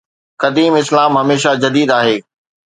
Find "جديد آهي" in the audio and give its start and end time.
1.63-2.17